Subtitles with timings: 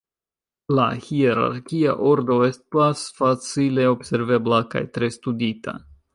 [0.77, 5.79] La hierarkia ordo estas facile observebla kaj tre studita.